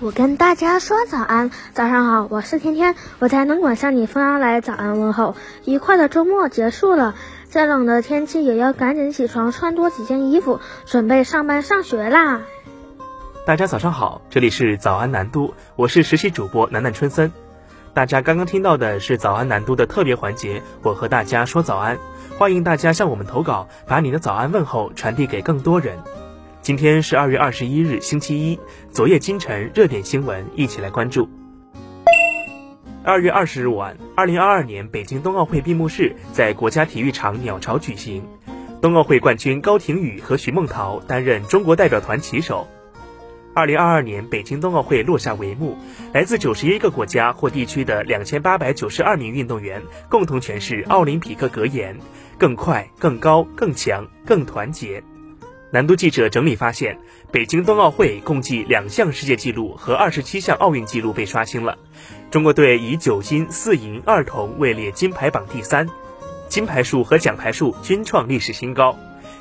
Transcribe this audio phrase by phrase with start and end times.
[0.00, 5.34] 我跟大家说早安，早上好，我是天天，我在能管向你发来早安问候。
[5.64, 7.16] 愉快的周末结束了，
[7.48, 12.42] 再冷的天气也要赶紧起床，穿多几件衣服，准备上班上学啦。
[13.44, 17.32] 大家早上好，这里是早安南都，我是实习主播楠楠春森。
[17.92, 21.98] 大家刚刚听到的是早安南都的特别环节，我和大家说早安，
[22.38, 25.98] 欢迎大家向我们投稿，把你的早安问候传递给更多人。
[26.68, 28.60] 今天是二月二十一日，星期一。
[28.90, 31.26] 昨夜今晨热点新闻，一起来关注。
[33.02, 38.22] 二月二十日晚，二零二二年北京冬奥会闭幕式在国家体育场鸟巢举行，
[38.82, 42.68] 冬奥会冠军高亭宇和徐梦桃担任中国代表团旗手。
[43.54, 45.74] 二零二二年北京冬奥会落下帷幕，
[46.12, 51.96] 来自九十一个国家或地区的两千八百九十二名运动员共同诠释奥林匹克格言：
[52.36, 55.02] 更快、更高、更强、更团结。
[55.70, 56.98] 南都记者整理发现，
[57.30, 61.76] 北京冬奥会共计两项世界纪录和二十七项奥运纪录被刷新了。
[62.30, 65.86] 中国队以九金四银二铜位列金牌榜第三，
[66.48, 68.96] 金牌数和奖牌数均创历史新高。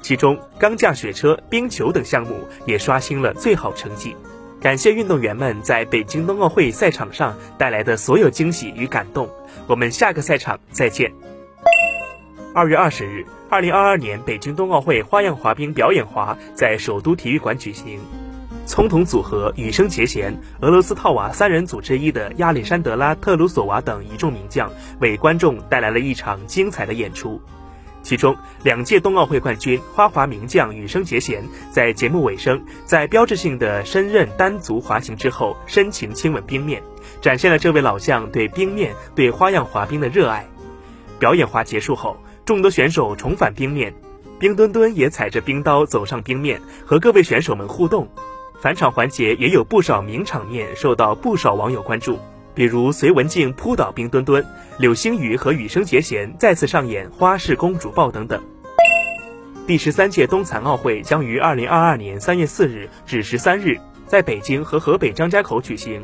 [0.00, 4.16] 其中，钢架雪车、冰球等项目也刷新了最好成绩。
[4.60, 9.28] 感谢运动员们在北京冬奥会赛场上带来的所有惊喜与感动。
[9.66, 11.12] 我们下个赛场再见。
[12.54, 13.24] 二月二十日。
[13.48, 18.00] 二零二二年北京冬奥会花样滑冰表演滑在首都体育馆举行，
[18.66, 27.40] 葱桶组合羽生结弦、俄罗斯套娃三人组之一的亚历山德拉·特鲁索娃等一众名将为观众带来了一场精彩的演出。
[28.02, 36.82] 其中，两届冬奥会冠军花滑名将羽生结弦在节目尾声，在标志性的身刃单足滑行之后，深情亲吻冰面，
[37.20, 40.46] 展现了这位老将对冰面、对花样滑冰的热爱。
[41.18, 42.16] 表演滑结束后。
[42.44, 43.94] 众多选手重返冰面，
[44.40, 48.08] 冰墩墩也踩着冰刀走上冰面，和各位选手们互动。
[48.60, 52.18] 返场环节也有不少名场面受到不少网友关注，
[52.54, 54.44] 比如隋文静扑倒冰墩墩，
[54.78, 58.42] 柳星宇和羽生结弦再次上演花式公主抱等等。
[59.64, 63.78] 第十三届冬残奥会将于二零二二年三月四日至十三日
[64.08, 66.02] 在北京和河北张家口举行。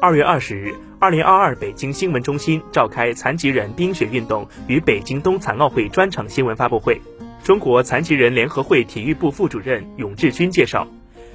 [0.00, 7.02] 二月二十日，二零二二北京新闻中心召开残疾人冰雪运动与北京冬残奥会专场新闻发布会。
[7.42, 10.86] 中国残疾人联合会体育部副主任永志军介绍，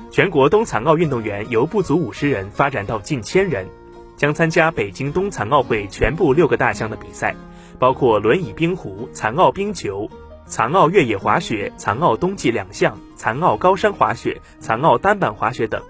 [0.09, 3.68] 全国冬残奥运动员由不足五十人发展到近千人，
[4.16, 7.35] 将参加北京冬残奥会全部六个大项的比赛，
[7.78, 10.09] 包括轮椅冰壶、残奥冰球、
[10.46, 15.84] 残奥越野滑雪、残奥冬季两项、残奥高山滑雪、残奥单板滑雪等。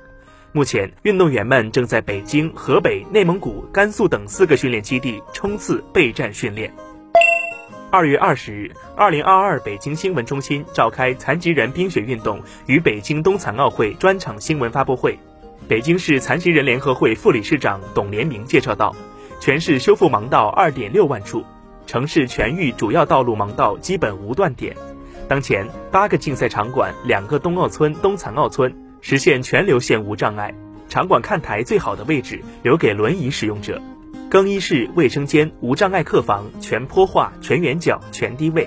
[0.56, 6.72] 目前，运动员们正在北京、河北、内蒙古、甘肃等四个训练基地冲刺备战训练。
[7.90, 15.18] 二月二十日，二零二二北京新闻中心召开残疾人冰雪运动与北京冬残奥会专场新闻发布会。
[15.68, 18.96] 北京市残疾人联合会副理事长董连明介绍道
[19.42, 21.44] ：“全市修复盲道二点六万处，
[21.88, 24.78] 城市全域主要道路盲道基本无断点。
[25.28, 28.72] 当前，八个竞赛场馆、两个冬奥村、冬残奥村。”
[29.06, 30.56] 实现全流线无障碍，
[30.88, 33.82] 场馆看台最好的位置留给轮椅使用者，
[34.30, 38.66] 更衣室、卫生间、无障碍客房全坡化、全圆角、全低位。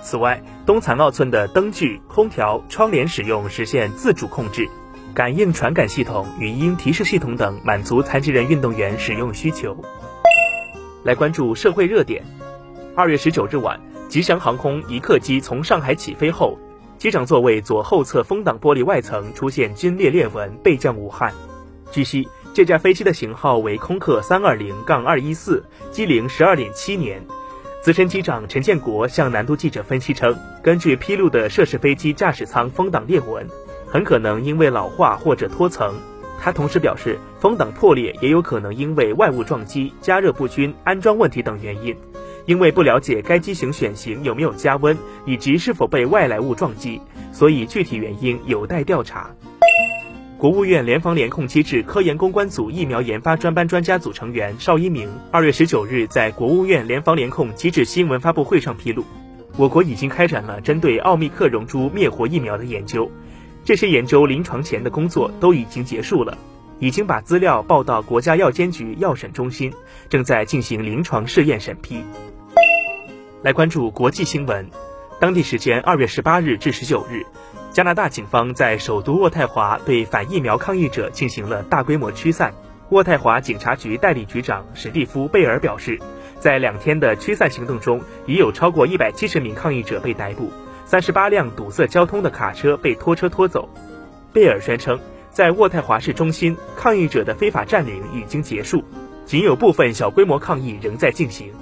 [0.00, 4.68] 此外，冬残奥村的灯具、空调、窗帘使用实现自主控制，
[5.12, 9.76] 感应传感系统、语音提示系统等满足残疾人运动员使用需求。
[11.02, 12.22] 来关注社会热点。
[12.94, 16.56] 二月十九日晚，吉祥航空一客机从上海起飞后。
[16.98, 21.32] 机长座位左后侧风挡玻璃外层出现皲裂裂纹，备降武汉。
[21.90, 27.22] 据悉，这架飞机的型号为空客三二零杠二一四，机龄十二点七年。
[27.82, 33.46] 资深机长陈建国向南都记者分析称，根据披露的涉事飞机驾驶舱风挡裂纹，
[33.86, 35.94] 很可能因为老化或者脱层。
[36.40, 41.94] 他同时表示，风挡破裂也有可能因为外物撞击、加热不均、安装问题等原因。
[42.46, 47.00] 因为不了解该机型选型有没有加温，以及是否被外来物撞击，
[47.32, 49.30] 所以具体原因有待调查。
[50.36, 59.04] 国务院联防联控机制科研攻关组疫苗研发专班专家组成员邵一鸣二月十九日在国务院联防联控机制新闻发布会上披露，
[59.56, 63.10] 我国已经开展了针对奥密克戎株灭活疫苗的研究，
[63.64, 66.36] 这些研究临床前的工作都已经结束了，
[66.78, 69.72] 已经把资料报到国家药监局药审中心，
[70.10, 72.02] 正在进行临床试验审批。
[73.44, 74.70] 来关注国际新闻。
[75.20, 77.26] 当地时间二月十八日至十九日，
[77.72, 82.54] 加拿大警方在首都渥太华对反疫苗抗议者进行了大规模驱散。
[82.88, 86.00] 渥太华警察局代理局长史蒂夫·贝尔表示，
[86.40, 90.50] 在两天的驱散行动中，已有超过一百七十名抗议者被逮捕，
[90.86, 93.68] 三十八辆堵塞交通的卡车被拖车拖走。
[94.32, 94.98] 贝尔宣称。
[95.30, 98.84] 在渥太华市中心，抗议者的非法占领已经结束，
[99.26, 101.52] 仅有部分小规模抗议仍在进行。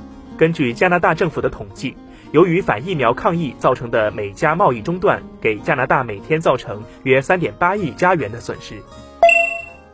[0.43, 1.97] 根据加拿大政府的统计，
[2.33, 8.83] 由于反疫苗抗议造成的美加贸易中断，给加拿大每天造成约三点八亿加元的损失。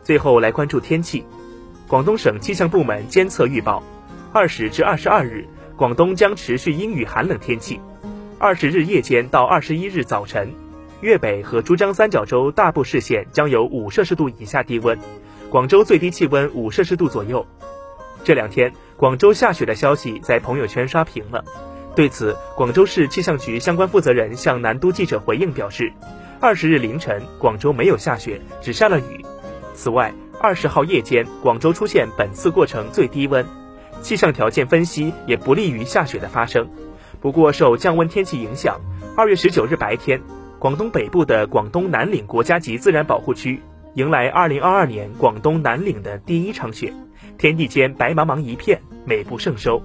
[0.01, 1.23] 最后来关注天气，
[1.87, 3.83] 广东省气象部门监测预报，
[4.33, 7.79] 二十至二十二日，广东将持续阴雨寒冷天气，
[8.39, 10.51] 二十日夜间到二十一日早晨。
[11.01, 14.97] 粤北和珠江三角洲大部市县将有五摄氏度以下低温，
[15.51, 17.45] 广州最低气温五摄氏度左右。
[18.23, 21.43] 这两天广州下雪的消息在朋友圈刷屏了，
[21.95, 25.91] 对此，广州市气象局相关负责人向南都记者回应表示，
[26.39, 29.25] 二十日凌晨广州没有下雪，只下了雨。
[29.73, 33.45] 此外，二十号夜间广州出现本次过程最低温，
[34.01, 36.69] 气象条件分析也不利于下雪的发生。
[37.19, 38.79] 不过，受降温天气影响，
[39.17, 40.21] 二月十九日白天。
[40.59, 43.61] 广东北部的广东南岭国家级自然保护区
[43.93, 46.93] 迎来2022年广东南岭的第一场雪，
[47.39, 49.81] 天地间白茫茫一片，美不胜收。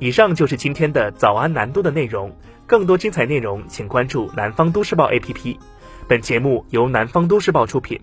[0.00, 2.36] 以上就是今天的早安南都的内容，
[2.66, 5.56] 更多精彩内容请关注南方都市报 APP。
[6.08, 8.00] 本节目由南方都市报出品。